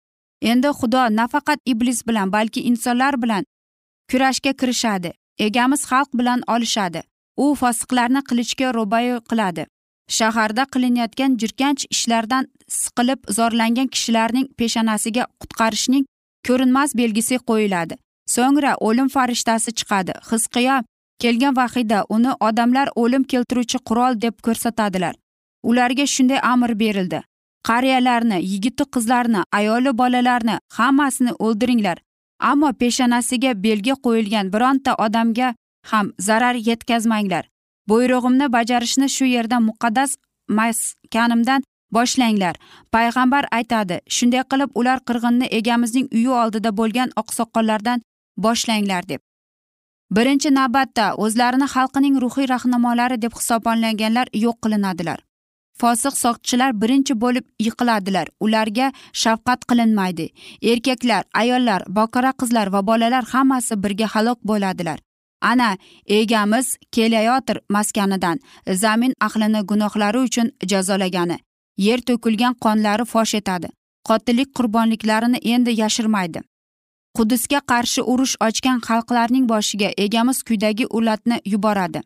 Endi 0.42 0.68
xudo 0.78 1.02
nafaqat 1.18 1.60
iblis 1.72 2.06
bilan 2.08 2.32
balki 2.32 2.60
insonlar 2.70 3.22
bilan 3.22 3.44
kurashga 4.10 4.52
kirishadi. 4.60 5.12
Egamiz 5.38 5.82
xalq 5.90 6.10
bilan 6.18 6.42
olishadi. 6.54 7.02
U 7.36 7.54
fosiqlarni 7.60 8.20
qilichga 8.28 8.74
ro'bayo 8.74 9.20
qiladi. 9.30 9.66
Shaharda 10.08 10.64
qilinayotgan 10.72 11.36
jirkanch 11.40 11.86
ishlardan 11.94 12.44
siqilib 12.80 13.20
zorlangan 13.36 13.88
kishilarning 13.94 14.46
peshonasiga 14.58 15.24
qutqarishning 15.40 16.04
ko'rinmas 16.46 16.94
belgisi 17.00 17.36
qo'yiladi. 17.50 17.94
So'ngra 18.34 18.72
o'lim 18.86 19.08
farishtasi 19.16 19.70
chiqadi. 19.78 20.12
Hizqiyo 20.30 20.76
kelgan 21.22 21.56
vahiyda 21.56 22.04
uni 22.16 22.32
odamlar 22.48 22.88
o'lim 23.02 23.24
keltiruvchi 23.32 23.78
qurol 23.88 24.20
deb 24.24 24.34
ko'rsatadilar. 24.46 25.14
Ularga 25.68 26.06
shunday 26.14 26.40
amr 26.52 26.78
berildi. 26.82 27.20
Qariyalarni 27.68 28.38
yigiti 28.52 28.84
qizlarni 28.94 29.40
ayoli 29.58 29.92
bolalarni 30.00 30.56
hammasini 30.78 31.32
o'ldiringlar. 31.46 31.98
Ammo 32.50 32.70
peshonasiga 32.80 33.52
belgi 33.64 33.94
qo'yilgan 34.04 34.52
bironta 34.54 34.92
odamga 35.04 35.54
ham 35.90 36.06
zarar 36.26 36.56
yetkazmanglar. 36.68 37.44
Buyrug'imni 37.88 38.46
bajarishni 38.56 39.08
shu 39.16 39.24
yerda 39.24 39.58
muqaddas 39.68 40.10
maskanimdan 40.58 41.62
boshlanglar 41.96 42.54
payg'ambar 42.94 43.44
aytadi. 43.58 44.00
Shunday 44.16 44.42
qilib 44.50 44.70
ular 44.80 44.98
qirg'inni 45.08 45.46
egamizning 45.58 46.08
uyi 46.16 46.32
oldida 46.42 46.70
bo'lgan 46.80 47.14
oqsoqollardan 47.22 48.02
boshlanglar 48.44 49.08
deb. 49.08 49.20
Birinchi 50.16 50.50
navbatda 50.58 51.06
o'zlarini 51.24 51.68
xalqining 51.74 52.16
ruhiy 52.24 52.46
rahnamolari 52.54 53.16
deb 53.22 53.32
hisoblanganlar 53.38 54.26
yo'q 54.44 54.56
qilinadilar. 54.64 55.18
Fosiq 55.80 56.14
soqchilar 56.24 56.70
birinchi 56.82 57.14
bo'lib 57.22 57.44
yiqiladilar. 57.66 58.26
Ularga 58.40 58.92
shafqat 59.22 59.60
qilinmaydi. 59.70 60.26
Erkaklar 60.62 61.22
ayollar 61.34 61.82
bokira 61.98 62.32
qizlar 62.40 62.72
va 62.74 62.86
bolalar 62.86 63.24
hammasi 63.32 63.82
birga 63.82 64.06
halok 64.14 64.38
bo'ladilar. 64.50 64.98
Ana 65.40 65.76
egamiz 66.06 66.76
kelayotir 66.92 67.58
maskanidan. 67.68 68.38
Zamin 68.82 69.14
ahlini 69.20 69.60
gunohlari 69.60 70.18
uchun 70.18 70.50
jazolagani. 70.70 71.38
Yer 71.76 72.00
to'kilgan 72.08 72.54
qonlari 72.64 73.04
fosh 73.04 73.34
etadi. 73.34 73.68
Qotillik 74.08 74.54
qurbonliklarini 74.54 75.38
endi 75.52 75.80
yashirmaydi. 75.80 76.40
Qudusga 77.16 77.60
qarshi 77.70 78.02
urush 78.12 78.34
ochgan 78.46 78.78
xalqlarning 78.88 79.44
boshiga 79.52 79.90
egamiz 80.04 80.42
kuydagi 80.48 80.86
ulatni 80.96 81.40
yuboradi. 81.52 82.00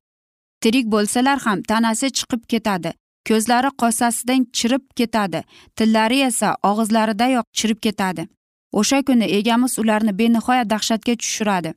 Tirik 0.63 0.87
bo'lsalar 0.95 1.39
ham 1.47 1.63
tanasi 1.63 2.07
chiqib 2.19 2.43
ketadi. 2.53 2.93
Ko'zlari 3.29 3.71
qosasidan 3.83 4.43
chirib 4.57 4.85
ketadi. 4.99 5.41
Tillari 5.77 6.21
esa 6.31 6.49
og'izlaridayoq 6.71 7.47
chirib 7.59 7.81
ketadi. 7.87 8.23
O'sha 8.73 9.03
kuni 9.03 9.27
egamiz 9.39 9.79
ularni 9.83 10.13
benihoya 10.21 10.65
dahshatga 10.73 11.15
tushiradi. 11.23 11.75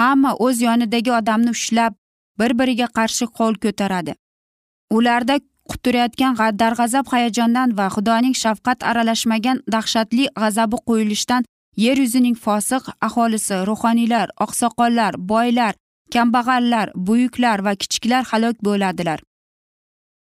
Hamma 0.00 0.30
o'z 0.46 0.62
yonidagi 0.66 1.12
odamni 1.20 1.50
ushlab 1.56 1.92
bir 2.38 2.50
biriga 2.58 2.88
qarshi 2.98 3.26
qo'l 3.38 3.54
ko'taradi. 3.64 4.14
Ularda 4.96 5.36
quturayotgan 5.70 6.34
darg'azab 6.62 7.06
hayajondan 7.12 7.76
va 7.78 7.86
xudoning 7.94 8.34
shafqat 8.42 8.78
aralashmagan 8.90 9.58
dahshatli 9.74 10.24
g'azabi 10.40 10.76
qo'yilishdan 10.88 11.42
yer 11.84 11.96
yuzining 12.04 12.36
fosiq 12.44 12.82
aholisi 13.06 13.56
ruhoniylar 13.68 14.28
oqsoqollar 14.44 15.12
boylar 15.32 15.74
kambag'allar 16.14 16.86
buyuklar 17.06 17.58
va 17.66 17.72
kichiklar 17.74 18.22
halok 18.30 18.56
bo'ladilar. 18.66 19.18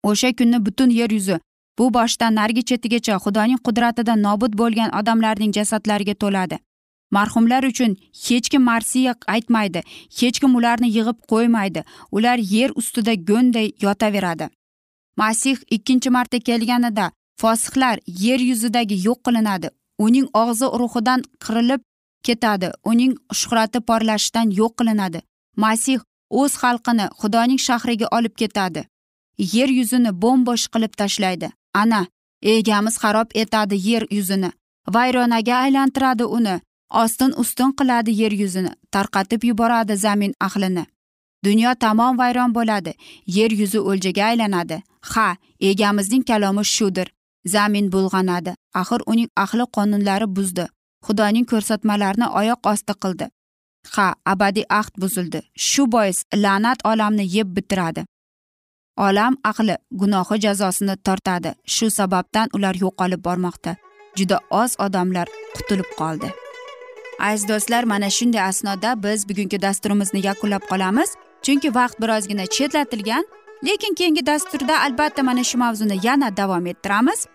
O'sha 0.09 0.33
kuni 0.39 0.59
butun 0.67 0.91
yer 0.91 1.11
yuzi 1.11 1.37
bu 1.79 1.95
boshdan 1.95 2.35
narigi 2.35 2.63
chetigacha 2.71 3.15
xudoning 3.25 3.61
qudratidan 3.67 4.23
nobud 4.27 4.53
bo'lgan 4.61 4.91
odamlarning 5.01 5.53
jasadlariga 5.59 6.15
to'ladi. 6.23 6.59
Marhumlar 7.17 7.63
uchun 7.71 7.97
hech 8.27 8.49
kim 8.53 8.63
marsiya 8.71 9.15
aytmaydi 9.35 9.81
hech 10.21 10.39
kim 10.43 10.55
ularni 10.59 10.89
yig'ib 10.97 11.19
qo'ymaydi 11.33 11.85
ular 12.17 12.39
yer 12.55 12.71
ustida 12.81 13.15
go'nday 13.15 13.69
yotaveradi. 13.85 14.47
Masih 15.17 15.57
ikkinchi 15.77 16.11
marta 16.11 16.39
kelganida 16.49 17.11
fosihlar 17.41 17.97
yer 18.07 18.41
yuzidagi 18.51 18.97
yo'q 19.07 19.19
qilinadi 19.27 19.69
uning 20.07 20.27
og'zi 20.43 20.67
ruhidan 20.81 21.21
qirilib 21.45 21.83
ketadi 22.27 22.69
uning 22.91 23.13
shuhrati 23.41 23.81
porlashidan 23.89 24.57
yo'q 24.61 24.73
qilinadi. 24.79 25.21
Masih 25.65 25.99
o'z 26.41 26.53
xalqini 26.63 27.07
xudoning 27.21 27.61
shahriga 27.67 28.07
olib 28.17 28.35
ketadi. 28.43 28.83
Yer 29.39 29.69
yuzini 29.69 30.11
bo'mbo'sh 30.23 30.67
qilib 30.73 30.93
tashlaydi. 31.01 31.53
Ana 31.75 32.07
egamiz 32.43 32.99
xarob 33.03 33.29
etadi 33.35 33.77
yer 33.89 34.05
yuzini. 34.11 34.51
Vayronaga 34.95 35.55
aylantiradi 35.65 36.25
uni. 36.25 36.61
Ostin 36.91 37.33
ustun 37.37 37.73
qiladi 37.79 38.11
yer 38.23 38.33
yuzini. 38.33 38.73
Tarqatib 38.93 39.45
yuboradi 39.45 39.97
zamin 39.97 40.35
ahlini. 40.41 40.87
Dunyo 41.45 41.75
tamom 41.75 42.19
vayron 42.19 42.55
bo'ladi. 42.55 42.93
Yer 43.27 43.51
yuzi 43.51 43.79
o'ljaga 43.79 44.25
aylanadi. 44.25 44.83
Ha 45.01 45.37
egamizning 45.61 46.25
kalomi 46.25 46.65
shudir. 46.65 47.09
Zamin 47.47 47.93
bulg'anadi. 47.93 48.55
Axir 48.75 49.01
uning 49.07 49.29
ahli 49.37 49.65
qonunlari 49.77 50.27
buzdi. 50.37 50.67
Xudoning 51.07 51.47
ko'rsatmalarini 51.51 52.27
oyoq 52.41 52.61
osti 52.73 52.95
qildi. 53.03 53.27
Ha 53.95 54.15
abadiy 54.33 54.67
ahd 54.81 54.95
buzildi. 55.03 55.41
Shu 55.57 55.87
bois 55.93 56.19
la'nat 56.35 56.79
olamni 56.91 57.25
yeb 57.37 57.49
bitiradi. 57.57 58.05
Olam 58.97 59.37
ahli 59.45 59.77
gunohi 59.91 60.41
jazosini 60.41 60.97
tortadi. 60.97 61.55
Shu 61.67 61.91
sababdan 61.91 62.49
ular 62.53 62.75
yo'qolib 62.75 63.25
bormoqda. 63.25 63.77
Juda 64.17 64.39
oz 64.51 64.77
odamlar 64.79 65.29
qutulib 65.57 65.91
qoldi. 65.99 66.29
Aziz 67.21 67.49
do'stlar 67.49 67.85
mana 67.85 68.11
shunday 68.11 68.43
asnoda 68.43 69.03
biz 69.03 69.29
bugungi 69.29 69.63
dasturimizni 69.63 70.27
yakunlab 70.27 70.65
qolamiz. 70.71 71.11
Chunki 71.43 71.75
vaqt 71.75 72.01
birozgina 72.03 72.47
chetlatilgan 72.47 73.25
lekin 73.67 73.95
keyingi 73.95 74.27
dasturda 74.27 74.81
albatta 74.81 75.23
mana 75.23 75.45
shu 75.45 75.59
mavzuni 75.59 75.97
yana 76.03 76.37
davom 76.37 76.67
ettiramiz. 76.67 77.27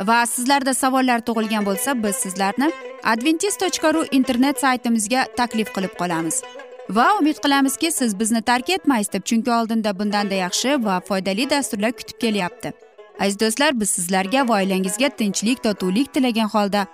Va 0.00 0.26
sizlarda 0.26 0.74
savollar 0.74 1.20
tug'ilgan 1.26 1.64
bo'lsa 1.68 2.02
biz 2.04 2.16
sizlarni 2.16 2.68
adventis 3.12 3.56
tochka 3.62 3.94
ru 3.94 4.04
internet 4.18 4.60
saytimizga 4.64 5.26
taklif 5.36 5.68
qilib 5.74 5.94
qolamiz. 6.00 6.42
Va 6.90 7.18
umid 7.18 7.38
qilamizki 7.42 7.92
siz 7.92 8.18
bizni 8.20 8.42
tark 8.42 8.70
etmaysiz 8.70 9.12
deb 9.12 9.24
chunki 9.24 9.50
oldinda 9.50 9.98
bundanda 9.98 10.34
yaxshi 10.34 10.84
va 10.84 11.00
foydali 11.00 11.50
dasturlar 11.50 11.92
kutib 11.92 12.20
kelyapti. 12.20 12.72
Aziz 13.20 13.40
do'stlar 13.40 13.80
biz 13.80 13.90
sizlarga 13.90 14.48
va 14.48 14.54
oilangizga 14.60 15.08
tinchlik 15.08 15.62
totuvlik 15.62 16.14
tilagan 16.14 16.48
holda 16.48 16.86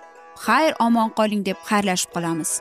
xayr 0.47 0.75
omon 0.81 1.09
qoling 1.19 1.47
deb 1.47 1.57
xayrlashib 1.69 2.11
qolamiz. 2.15 2.61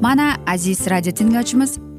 Mana 0.00 0.36
aziz 0.46 0.90
radio 0.90 1.12
tinglovchimiz 1.14 1.78